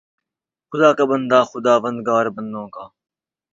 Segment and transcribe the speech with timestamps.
[0.73, 2.83] خدا کا بندہ، خداوندگار بندوں کا